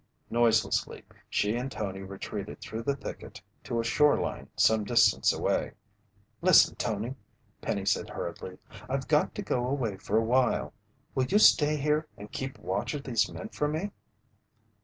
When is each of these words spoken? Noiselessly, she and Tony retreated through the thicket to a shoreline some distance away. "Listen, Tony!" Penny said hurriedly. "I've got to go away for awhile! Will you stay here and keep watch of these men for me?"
Noiselessly, 0.31 1.03
she 1.29 1.55
and 1.55 1.71
Tony 1.71 2.01
retreated 2.01 2.59
through 2.59 2.81
the 2.81 2.95
thicket 2.95 3.39
to 3.65 3.79
a 3.79 3.83
shoreline 3.83 4.49
some 4.55 4.83
distance 4.83 5.31
away. 5.31 5.73
"Listen, 6.41 6.73
Tony!" 6.75 7.13
Penny 7.61 7.85
said 7.85 8.09
hurriedly. 8.09 8.57
"I've 8.89 9.07
got 9.07 9.35
to 9.35 9.43
go 9.43 9.63
away 9.67 9.97
for 9.97 10.17
awhile! 10.17 10.73
Will 11.13 11.25
you 11.25 11.37
stay 11.37 11.77
here 11.77 12.07
and 12.17 12.31
keep 12.31 12.57
watch 12.57 12.95
of 12.95 13.03
these 13.03 13.31
men 13.31 13.49
for 13.49 13.67
me?" 13.67 13.91